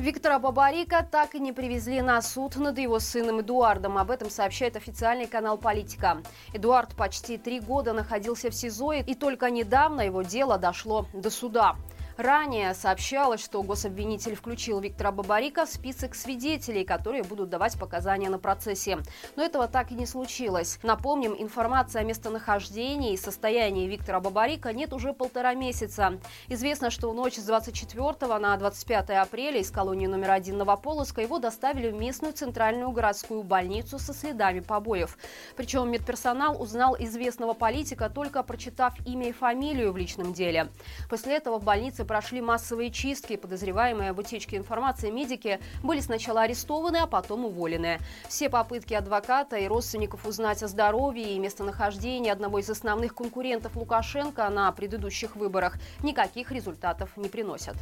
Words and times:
Виктора 0.00 0.38
Бабарика 0.38 1.06
так 1.10 1.34
и 1.34 1.38
не 1.38 1.52
привезли 1.52 2.00
на 2.00 2.22
суд 2.22 2.56
над 2.56 2.78
его 2.78 2.98
сыном 3.00 3.42
Эдуардом. 3.42 3.98
Об 3.98 4.10
этом 4.10 4.30
сообщает 4.30 4.74
официальный 4.74 5.26
канал 5.26 5.58
«Политика». 5.58 6.22
Эдуард 6.54 6.96
почти 6.96 7.36
три 7.36 7.60
года 7.60 7.92
находился 7.92 8.48
в 8.50 8.54
СИЗО, 8.54 8.92
и 8.94 9.14
только 9.14 9.50
недавно 9.50 10.00
его 10.00 10.22
дело 10.22 10.56
дошло 10.56 11.04
до 11.12 11.28
суда. 11.28 11.76
Ранее 12.20 12.74
сообщалось, 12.74 13.42
что 13.42 13.62
гособвинитель 13.62 14.34
включил 14.34 14.78
Виктора 14.78 15.10
Бабарика 15.10 15.64
в 15.64 15.70
список 15.70 16.14
свидетелей, 16.14 16.84
которые 16.84 17.22
будут 17.22 17.48
давать 17.48 17.78
показания 17.78 18.28
на 18.28 18.38
процессе. 18.38 18.98
Но 19.36 19.42
этого 19.42 19.68
так 19.68 19.90
и 19.90 19.94
не 19.94 20.04
случилось. 20.04 20.78
Напомним, 20.82 21.34
информация 21.38 22.02
о 22.02 22.04
местонахождении 22.04 23.14
и 23.14 23.16
состоянии 23.16 23.88
Виктора 23.88 24.20
Бабарика 24.20 24.74
нет 24.74 24.92
уже 24.92 25.14
полтора 25.14 25.54
месяца. 25.54 26.20
Известно, 26.48 26.90
что 26.90 27.10
в 27.10 27.14
ночь 27.14 27.36
с 27.36 27.44
24 27.44 28.38
на 28.38 28.54
25 28.54 29.10
апреля 29.12 29.58
из 29.58 29.70
колонии 29.70 30.06
номер 30.06 30.32
один 30.32 30.58
Новополоска 30.58 31.22
его 31.22 31.38
доставили 31.38 31.90
в 31.90 31.94
местную 31.94 32.34
центральную 32.34 32.90
городскую 32.90 33.42
больницу 33.44 33.98
со 33.98 34.12
следами 34.12 34.60
побоев. 34.60 35.16
Причем 35.56 35.90
медперсонал 35.90 36.60
узнал 36.60 36.96
известного 36.98 37.54
политика, 37.54 38.10
только 38.10 38.42
прочитав 38.42 38.92
имя 39.06 39.30
и 39.30 39.32
фамилию 39.32 39.90
в 39.92 39.96
личном 39.96 40.34
деле. 40.34 40.68
После 41.08 41.34
этого 41.34 41.58
в 41.58 41.64
больнице 41.64 42.04
прошли 42.10 42.40
массовые 42.40 42.90
чистки. 42.90 43.36
Подозреваемые 43.36 44.12
в 44.12 44.18
утечке 44.18 44.56
информации 44.56 45.12
медики 45.12 45.60
были 45.80 46.00
сначала 46.00 46.42
арестованы, 46.42 46.96
а 46.96 47.06
потом 47.06 47.44
уволены. 47.44 48.00
Все 48.28 48.50
попытки 48.50 48.94
адвоката 48.94 49.56
и 49.56 49.68
родственников 49.68 50.26
узнать 50.26 50.60
о 50.64 50.66
здоровье 50.66 51.36
и 51.36 51.38
местонахождении 51.38 52.32
одного 52.32 52.58
из 52.58 52.68
основных 52.68 53.14
конкурентов 53.14 53.76
Лукашенко 53.76 54.48
на 54.48 54.72
предыдущих 54.72 55.36
выборах 55.36 55.76
никаких 56.02 56.50
результатов 56.50 57.16
не 57.16 57.28
приносят. 57.28 57.76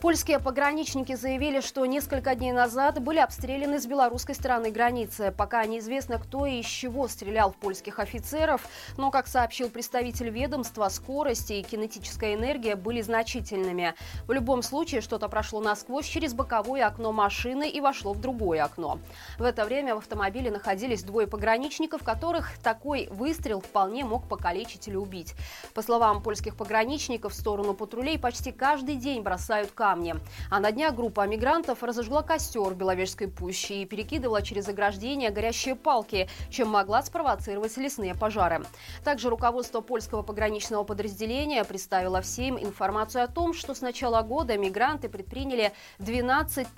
Польские 0.00 0.38
пограничники 0.38 1.14
заявили, 1.14 1.60
что 1.60 1.84
несколько 1.84 2.34
дней 2.34 2.52
назад 2.52 3.02
были 3.02 3.18
обстреляны 3.18 3.78
с 3.78 3.84
белорусской 3.84 4.34
стороны 4.34 4.70
границы. 4.70 5.30
Пока 5.36 5.66
неизвестно, 5.66 6.18
кто 6.18 6.46
и 6.46 6.60
из 6.60 6.64
чего 6.64 7.06
стрелял 7.06 7.52
в 7.52 7.56
польских 7.56 7.98
офицеров, 7.98 8.66
но, 8.96 9.10
как 9.10 9.26
сообщил 9.26 9.68
представитель 9.68 10.30
ведомства, 10.30 10.88
скорость 10.88 11.50
и 11.50 11.62
кинетическая 11.62 12.32
энергия 12.32 12.76
были 12.76 13.02
значительными. 13.02 13.94
В 14.26 14.32
любом 14.32 14.62
случае, 14.62 15.02
что-то 15.02 15.28
прошло 15.28 15.60
насквозь 15.60 16.06
через 16.06 16.32
боковое 16.32 16.86
окно 16.86 17.12
машины 17.12 17.68
и 17.68 17.82
вошло 17.82 18.14
в 18.14 18.22
другое 18.22 18.64
окно. 18.64 19.00
В 19.38 19.42
это 19.42 19.66
время 19.66 19.94
в 19.94 19.98
автомобиле 19.98 20.50
находились 20.50 21.02
двое 21.02 21.26
пограничников, 21.26 22.02
которых 22.02 22.56
такой 22.62 23.06
выстрел 23.10 23.60
вполне 23.60 24.06
мог 24.06 24.26
покалечить 24.26 24.88
или 24.88 24.96
убить. 24.96 25.34
По 25.74 25.82
словам 25.82 26.22
польских 26.22 26.56
пограничников, 26.56 27.34
в 27.34 27.36
сторону 27.36 27.74
патрулей 27.74 28.18
почти 28.18 28.50
каждый 28.50 28.96
день 28.96 29.20
бросают 29.20 29.70
камни 29.72 29.89
камни. 29.90 30.14
А 30.50 30.60
на 30.60 30.70
днях 30.70 30.94
группа 30.94 31.26
мигрантов 31.26 31.82
разожгла 31.82 32.22
костер 32.22 32.60
в 32.60 32.76
Беловежской 32.76 33.26
пуще 33.26 33.82
и 33.82 33.86
перекидывала 33.86 34.40
через 34.40 34.68
ограждение 34.68 35.30
горящие 35.30 35.74
палки, 35.74 36.28
чем 36.48 36.68
могла 36.68 37.02
спровоцировать 37.02 37.76
лесные 37.76 38.14
пожары. 38.14 38.62
Также 39.04 39.30
руководство 39.30 39.80
польского 39.80 40.22
пограничного 40.22 40.84
подразделения 40.84 41.64
представило 41.64 42.20
всем 42.20 42.56
информацию 42.56 43.24
о 43.24 43.26
том, 43.26 43.52
что 43.52 43.74
с 43.74 43.80
начала 43.80 44.22
года 44.22 44.56
мигранты 44.56 45.08
предприняли 45.08 45.72
12 45.98 46.68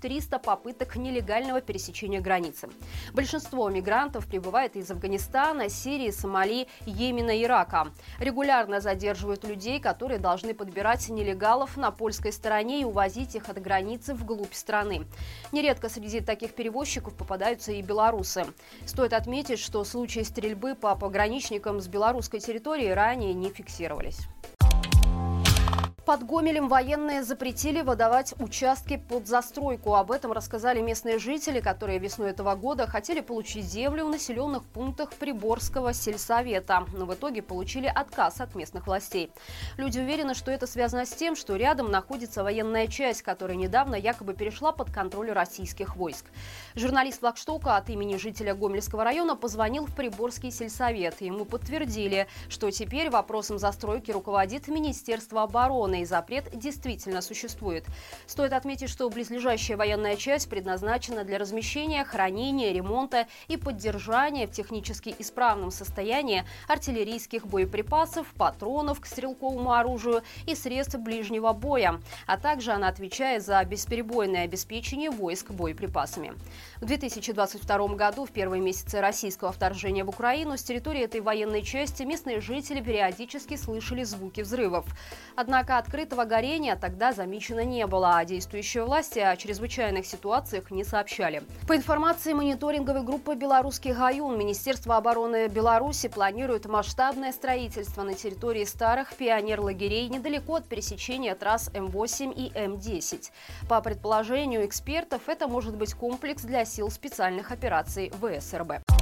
300 0.00 0.38
попыток 0.38 0.94
нелегального 0.94 1.60
пересечения 1.60 2.20
границы. 2.20 2.68
Большинство 3.12 3.68
мигрантов 3.68 4.26
прибывает 4.26 4.76
из 4.76 4.90
Афганистана, 4.92 5.68
Сирии, 5.68 6.10
Сомали, 6.10 6.68
Йемена, 6.86 7.42
Ирака. 7.42 7.88
Регулярно 8.20 8.80
задерживают 8.80 9.44
людей, 9.44 9.80
которые 9.80 10.18
должны 10.20 10.54
подбирать 10.54 11.08
нелегалов 11.08 11.76
на 11.76 11.90
польской 11.90 12.32
стороне 12.32 12.59
стороне 12.60 12.82
и 12.82 12.84
увозить 12.84 13.34
их 13.34 13.48
от 13.48 13.60
границы 13.60 14.12
вглубь 14.12 14.52
страны. 14.52 15.06
Нередко 15.50 15.88
среди 15.88 16.20
таких 16.20 16.52
перевозчиков 16.52 17.14
попадаются 17.14 17.72
и 17.72 17.80
белорусы. 17.80 18.44
Стоит 18.84 19.14
отметить, 19.14 19.58
что 19.58 19.82
случаи 19.84 20.20
стрельбы 20.20 20.74
по 20.74 20.94
пограничникам 20.94 21.80
с 21.80 21.88
белорусской 21.88 22.40
территории 22.40 22.88
ранее 22.88 23.32
не 23.32 23.48
фиксировались. 23.48 24.18
Под 26.10 26.26
Гомелем 26.26 26.68
военные 26.68 27.22
запретили 27.22 27.82
выдавать 27.82 28.34
участки 28.40 28.96
под 28.96 29.28
застройку. 29.28 29.94
Об 29.94 30.10
этом 30.10 30.32
рассказали 30.32 30.80
местные 30.80 31.20
жители, 31.20 31.60
которые 31.60 32.00
весной 32.00 32.30
этого 32.30 32.56
года 32.56 32.88
хотели 32.88 33.20
получить 33.20 33.64
землю 33.64 34.06
в 34.06 34.10
населенных 34.10 34.64
пунктах 34.64 35.12
Приборского 35.12 35.92
сельсовета, 35.92 36.84
но 36.94 37.06
в 37.06 37.14
итоге 37.14 37.42
получили 37.42 37.86
отказ 37.86 38.40
от 38.40 38.56
местных 38.56 38.88
властей. 38.88 39.30
Люди 39.76 40.00
уверены, 40.00 40.34
что 40.34 40.50
это 40.50 40.66
связано 40.66 41.06
с 41.06 41.10
тем, 41.10 41.36
что 41.36 41.54
рядом 41.54 41.92
находится 41.92 42.42
военная 42.42 42.88
часть, 42.88 43.22
которая 43.22 43.56
недавно 43.56 43.94
якобы 43.94 44.34
перешла 44.34 44.72
под 44.72 44.90
контроль 44.90 45.30
российских 45.30 45.94
войск. 45.94 46.24
Журналист 46.74 47.20
Флагштока 47.20 47.76
от 47.76 47.88
имени 47.88 48.16
жителя 48.16 48.56
Гомельского 48.56 49.04
района 49.04 49.36
позвонил 49.36 49.86
в 49.86 49.94
Приборский 49.94 50.50
сельсовет. 50.50 51.20
Ему 51.20 51.44
подтвердили, 51.44 52.26
что 52.48 52.68
теперь 52.72 53.10
вопросом 53.10 53.60
застройки 53.60 54.10
руководит 54.10 54.66
Министерство 54.66 55.44
обороны 55.44 55.99
и 56.02 56.04
запрет 56.04 56.48
действительно 56.52 57.22
существует. 57.22 57.84
Стоит 58.26 58.52
отметить, 58.52 58.90
что 58.90 59.08
близлежащая 59.08 59.76
военная 59.76 60.16
часть 60.16 60.48
предназначена 60.48 61.24
для 61.24 61.38
размещения, 61.38 62.04
хранения, 62.04 62.72
ремонта 62.72 63.26
и 63.48 63.56
поддержания 63.56 64.46
в 64.46 64.52
технически 64.52 65.14
исправном 65.18 65.70
состоянии 65.70 66.44
артиллерийских 66.68 67.46
боеприпасов, 67.46 68.26
патронов 68.34 69.00
к 69.00 69.06
стрелковому 69.06 69.72
оружию 69.72 70.22
и 70.46 70.54
средств 70.54 70.96
ближнего 70.96 71.52
боя. 71.52 72.00
А 72.26 72.36
также 72.36 72.72
она 72.72 72.88
отвечает 72.88 73.44
за 73.44 73.62
бесперебойное 73.64 74.44
обеспечение 74.44 75.10
войск 75.10 75.50
боеприпасами. 75.50 76.32
В 76.80 76.86
2022 76.86 77.88
году, 77.88 78.24
в 78.24 78.30
первые 78.30 78.62
месяцы 78.62 79.00
российского 79.00 79.52
вторжения 79.52 80.04
в 80.04 80.08
Украину, 80.08 80.56
с 80.56 80.62
территории 80.62 81.02
этой 81.02 81.20
военной 81.20 81.62
части 81.62 82.02
местные 82.02 82.40
жители 82.40 82.80
периодически 82.80 83.56
слышали 83.56 84.04
звуки 84.04 84.40
взрывов. 84.40 84.86
Однако 85.36 85.78
открытого 85.90 86.24
горения 86.24 86.76
тогда 86.76 87.12
замечено 87.12 87.64
не 87.64 87.84
было, 87.84 88.16
а 88.16 88.24
действующие 88.24 88.84
власти 88.84 89.18
о 89.18 89.36
чрезвычайных 89.36 90.06
ситуациях 90.06 90.70
не 90.70 90.84
сообщали. 90.84 91.42
По 91.66 91.74
информации 91.74 92.32
мониторинговой 92.32 93.02
группы 93.02 93.34
«Белорусский 93.34 93.92
гаюн», 93.92 94.38
Министерство 94.38 94.96
обороны 94.96 95.48
Беларуси 95.48 96.06
планирует 96.06 96.66
масштабное 96.66 97.32
строительство 97.32 98.04
на 98.04 98.14
территории 98.14 98.64
старых 98.64 99.14
пионер-лагерей 99.14 100.08
недалеко 100.08 100.56
от 100.56 100.68
пересечения 100.68 101.34
трасс 101.34 101.68
М8 101.74 102.34
и 102.36 102.52
М10. 102.52 103.32
По 103.68 103.80
предположению 103.80 104.64
экспертов, 104.66 105.22
это 105.26 105.48
может 105.48 105.74
быть 105.74 105.94
комплекс 105.94 106.44
для 106.44 106.64
сил 106.64 106.88
специальных 106.92 107.50
операций 107.50 108.12
ВСРБ. 108.20 108.99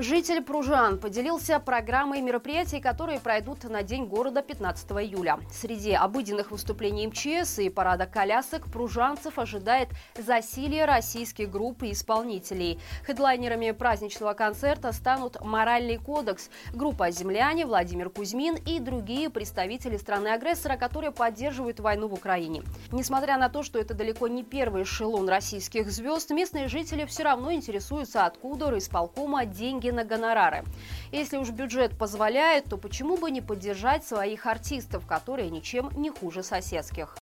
Житель 0.00 0.40
Пружан 0.40 0.98
поделился 0.98 1.60
программой 1.60 2.22
мероприятий, 2.22 2.80
которые 2.80 3.20
пройдут 3.20 3.64
на 3.64 3.82
День 3.82 4.06
города 4.06 4.40
15 4.40 4.92
июля. 4.92 5.38
Среди 5.52 5.92
обыденных 5.92 6.50
выступлений 6.50 7.06
МЧС 7.06 7.58
и 7.58 7.68
парада 7.68 8.06
колясок 8.06 8.64
пружанцев 8.72 9.38
ожидает 9.38 9.90
засилие 10.16 10.86
российских 10.86 11.50
групп 11.50 11.82
и 11.82 11.92
исполнителей. 11.92 12.80
Хедлайнерами 13.06 13.72
праздничного 13.72 14.32
концерта 14.32 14.92
станут 14.92 15.38
«Моральный 15.42 15.98
кодекс», 15.98 16.48
группа 16.72 17.10
«Земляне», 17.10 17.66
Владимир 17.66 18.08
Кузьмин 18.08 18.54
и 18.54 18.80
другие 18.80 19.28
представители 19.28 19.98
страны-агрессора, 19.98 20.78
которые 20.78 21.10
поддерживают 21.10 21.78
войну 21.78 22.08
в 22.08 22.14
Украине. 22.14 22.62
Несмотря 22.90 23.36
на 23.36 23.50
то, 23.50 23.62
что 23.62 23.78
это 23.78 23.92
далеко 23.92 24.28
не 24.28 24.44
первый 24.44 24.84
эшелон 24.84 25.28
российских 25.28 25.90
звезд, 25.90 26.30
местные 26.30 26.68
жители 26.68 27.04
все 27.04 27.24
равно 27.24 27.52
интересуются, 27.52 28.24
откуда 28.24 28.68
у 28.68 28.78
исполкома 28.78 29.44
на 29.92 30.04
гонорары. 30.04 30.64
Если 31.12 31.36
уж 31.36 31.50
бюджет 31.50 31.96
позволяет, 31.96 32.64
то 32.64 32.76
почему 32.76 33.16
бы 33.16 33.30
не 33.30 33.40
поддержать 33.40 34.04
своих 34.04 34.46
артистов, 34.46 35.06
которые 35.06 35.50
ничем 35.50 35.90
не 35.94 36.10
хуже 36.10 36.42
соседских? 36.42 37.19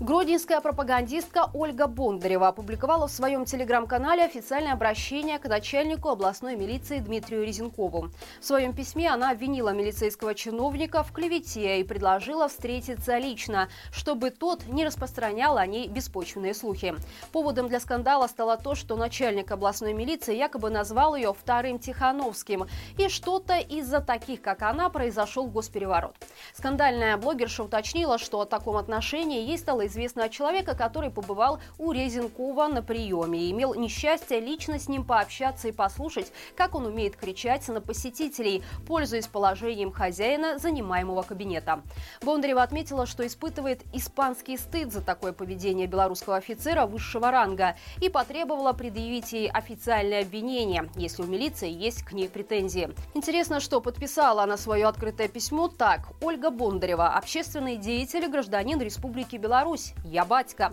Гродненская 0.00 0.62
пропагандистка 0.62 1.50
Ольга 1.52 1.86
Бондарева 1.86 2.48
опубликовала 2.48 3.06
в 3.06 3.10
своем 3.10 3.44
телеграм-канале 3.44 4.24
официальное 4.24 4.72
обращение 4.72 5.38
к 5.38 5.46
начальнику 5.46 6.08
областной 6.08 6.56
милиции 6.56 7.00
Дмитрию 7.00 7.44
Резенкову. 7.44 8.08
В 8.40 8.44
своем 8.46 8.72
письме 8.72 9.10
она 9.10 9.30
обвинила 9.30 9.74
милицейского 9.74 10.34
чиновника 10.34 11.02
в 11.02 11.12
клевете 11.12 11.80
и 11.80 11.84
предложила 11.84 12.48
встретиться 12.48 13.18
лично, 13.18 13.68
чтобы 13.92 14.30
тот 14.30 14.66
не 14.68 14.86
распространял 14.86 15.58
о 15.58 15.66
ней 15.66 15.86
беспочвенные 15.86 16.54
слухи. 16.54 16.94
Поводом 17.30 17.68
для 17.68 17.78
скандала 17.78 18.26
стало 18.26 18.56
то, 18.56 18.74
что 18.74 18.96
начальник 18.96 19.50
областной 19.50 19.92
милиции 19.92 20.34
якобы 20.34 20.70
назвал 20.70 21.14
ее 21.14 21.34
вторым 21.34 21.78
Тихановским. 21.78 22.66
И 22.96 23.10
что-то 23.10 23.58
из-за 23.58 24.00
таких, 24.00 24.40
как 24.40 24.62
она, 24.62 24.88
произошел 24.88 25.46
госпереворот. 25.46 26.16
Скандальная 26.54 27.18
блогерша 27.18 27.64
уточнила, 27.64 28.16
что 28.16 28.40
о 28.40 28.46
таком 28.46 28.78
отношении 28.78 29.46
ей 29.46 29.58
стало 29.58 29.89
известно 29.90 30.24
от 30.24 30.30
человека, 30.30 30.74
который 30.74 31.10
побывал 31.10 31.60
у 31.78 31.92
Резенкова 31.92 32.68
на 32.68 32.82
приеме 32.82 33.38
и 33.40 33.50
имел 33.50 33.74
несчастье 33.74 34.40
лично 34.40 34.78
с 34.78 34.88
ним 34.88 35.04
пообщаться 35.04 35.68
и 35.68 35.72
послушать, 35.72 36.32
как 36.56 36.74
он 36.74 36.86
умеет 36.86 37.16
кричать 37.16 37.68
на 37.68 37.80
посетителей, 37.80 38.62
пользуясь 38.86 39.26
положением 39.26 39.92
хозяина 39.92 40.58
занимаемого 40.58 41.22
кабинета. 41.22 41.82
Бондарева 42.22 42.62
отметила, 42.62 43.06
что 43.06 43.26
испытывает 43.26 43.82
испанский 43.92 44.56
стыд 44.56 44.92
за 44.92 45.02
такое 45.02 45.32
поведение 45.32 45.86
белорусского 45.86 46.36
офицера 46.36 46.86
высшего 46.86 47.30
ранга 47.30 47.76
и 48.00 48.08
потребовала 48.08 48.72
предъявить 48.72 49.32
ей 49.32 49.50
официальное 49.50 50.22
обвинение, 50.22 50.88
если 50.94 51.22
у 51.22 51.26
милиции 51.26 51.70
есть 51.70 52.02
к 52.02 52.12
ней 52.12 52.28
претензии. 52.28 52.90
Интересно, 53.14 53.60
что 53.60 53.80
подписала 53.80 54.44
она 54.44 54.56
свое 54.56 54.86
открытое 54.86 55.28
письмо 55.28 55.68
так. 55.68 56.08
Ольга 56.20 56.50
Бондарева, 56.50 57.08
общественный 57.08 57.76
деятель 57.76 58.24
и 58.24 58.28
гражданин 58.28 58.80
Республики 58.80 59.36
Беларусь, 59.36 59.79
Беларусь, 59.80 59.94
я 60.04 60.24
батька. 60.24 60.72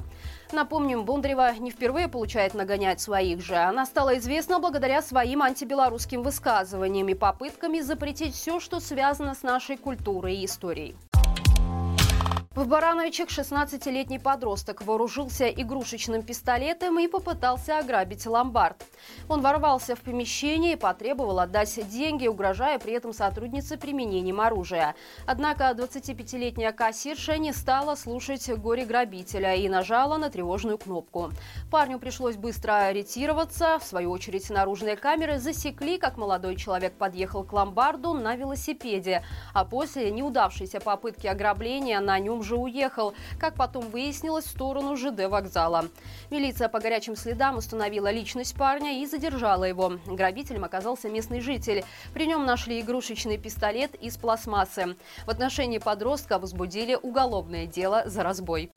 Напомним, 0.51 1.03
Бондарева 1.03 1.53
не 1.59 1.71
впервые 1.71 2.07
получает 2.07 2.53
нагонять 2.53 3.01
своих 3.01 3.41
же. 3.41 3.55
Она 3.55 3.85
стала 3.85 4.17
известна 4.17 4.59
благодаря 4.59 5.01
своим 5.01 5.41
антибелорусским 5.41 6.23
высказываниям 6.23 7.09
и 7.09 7.13
попытками 7.13 7.81
запретить 7.81 8.35
все, 8.35 8.59
что 8.59 8.79
связано 8.79 9.35
с 9.35 9.43
нашей 9.43 9.77
культурой 9.77 10.37
и 10.37 10.45
историей. 10.45 10.95
В 12.57 12.67
Барановичах 12.67 13.29
16-летний 13.29 14.17
подросток 14.17 14.81
вооружился 14.81 15.47
игрушечным 15.47 16.23
пистолетом 16.23 16.97
и 16.97 17.07
попытался 17.07 17.77
ограбить 17.77 18.25
ломбард. 18.25 18.83
Он 19.29 19.41
ворвался 19.41 19.95
в 19.95 20.01
помещение 20.01 20.73
и 20.73 20.75
потребовал 20.75 21.39
отдать 21.39 21.87
деньги, 21.87 22.25
угрожая 22.25 22.79
при 22.79 22.93
этом 22.93 23.13
сотруднице 23.13 23.77
применением 23.77 24.41
оружия. 24.41 24.95
Однако 25.27 25.65
25-летняя 25.65 26.71
кассирша 26.71 27.37
не 27.37 27.53
стала 27.53 27.93
слушать 27.93 28.49
горе-грабителя 28.49 29.53
и 29.53 29.69
нажала 29.69 30.17
на 30.17 30.31
тревожную 30.31 30.79
кнопку. 30.79 31.29
Парню 31.69 31.99
пришлось 31.99 32.37
быстро 32.37 32.87
ориентироваться. 32.87 33.77
В 33.77 33.83
свою 33.83 34.09
очередь 34.09 34.49
наружные 34.49 34.95
камеры 34.95 35.37
засекли, 35.37 35.99
как 35.99 36.17
молодой 36.17 36.55
человек 36.55 36.93
подъехал 36.93 37.43
к 37.43 37.53
ломбарду 37.53 38.13
на 38.13 38.35
велосипеде, 38.35 39.23
а 39.53 39.63
после 39.63 40.09
неудавшейся 40.09 40.79
попытки 40.79 41.27
ограбления 41.27 41.99
на 41.99 42.17
нем 42.17 42.46
уже 42.47 42.55
уехал, 42.55 43.13
как 43.39 43.55
потом 43.55 43.89
выяснилось, 43.89 44.45
в 44.45 44.49
сторону 44.49 44.95
ЖД 44.95 45.27
вокзала. 45.29 45.85
Милиция 46.29 46.69
по 46.69 46.79
горячим 46.79 47.15
следам 47.15 47.57
установила 47.57 48.09
личность 48.09 48.55
парня 48.55 49.01
и 49.01 49.05
задержала 49.05 49.65
его. 49.65 49.99
Грабителем 50.05 50.63
оказался 50.63 51.09
местный 51.09 51.41
житель. 51.41 51.83
При 52.13 52.25
нем 52.25 52.45
нашли 52.45 52.79
игрушечный 52.79 53.37
пистолет 53.37 53.95
из 53.95 54.17
пластмассы. 54.17 54.95
В 55.25 55.29
отношении 55.29 55.79
подростка 55.79 56.39
возбудили 56.39 56.97
уголовное 57.01 57.65
дело 57.65 58.03
за 58.05 58.23
разбой. 58.23 58.71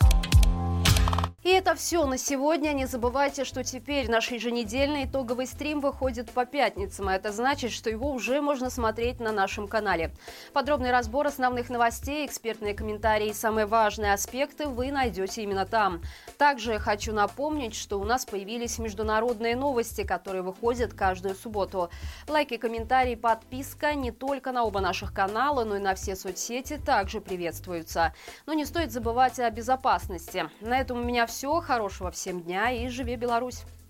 И 1.43 1.49
это 1.49 1.75
все 1.75 2.05
на 2.05 2.19
сегодня. 2.19 2.75
Не 2.75 2.85
забывайте, 2.85 3.45
что 3.45 3.65
теперь 3.65 4.11
наш 4.11 4.31
еженедельный 4.31 5.07
итоговый 5.07 5.47
стрим 5.47 5.81
выходит 5.81 6.31
по 6.31 6.45
пятницам. 6.45 7.09
А 7.09 7.15
это 7.15 7.33
значит, 7.33 7.73
что 7.73 7.89
его 7.89 8.11
уже 8.11 8.43
можно 8.43 8.69
смотреть 8.69 9.21
на 9.21 9.33
нашем 9.33 9.67
канале. 9.67 10.13
Подробный 10.53 10.91
разбор 10.91 11.27
основных 11.27 11.71
новостей, 11.71 12.27
экспертные 12.27 12.75
комментарии 12.75 13.29
и 13.29 13.33
самые 13.33 13.65
важные 13.65 14.13
аспекты 14.13 14.67
вы 14.67 14.93
найдете 14.93 15.43
именно 15.43 15.65
там. 15.65 16.03
Также 16.37 16.79
хочу 16.79 17.15
напомнить, 17.15 17.75
что 17.75 17.99
у 17.99 18.05
нас 18.05 18.27
появились 18.27 18.79
международные 18.79 19.57
новости, 19.57 20.05
которые 20.05 20.43
выходят 20.43 20.93
каждую 20.93 21.35
субботу. 21.35 21.89
Лайки, 22.29 22.59
комментарии, 22.59 23.15
подписка 23.15 23.95
не 23.95 24.11
только 24.11 24.53
на 24.53 24.65
оба 24.65 24.81
наших 24.81 25.15
канала, 25.15 25.65
но 25.65 25.77
и 25.77 25.81
на 25.81 25.95
все 25.95 26.17
соцсети 26.17 26.77
также 26.77 27.23
приветствуются. 27.23 28.13
Но 28.45 28.53
не 28.53 28.67
стоит 28.67 28.93
забывать 28.93 29.39
о 29.39 29.49
безопасности. 29.51 30.51
На 30.61 30.79
этом 30.79 31.01
у 31.01 31.03
меня 31.03 31.30
все. 31.31 31.61
Хорошего 31.61 32.11
всем 32.11 32.43
дня 32.43 32.71
и 32.71 32.89
живи 32.89 33.17
Беларусь! 33.17 33.65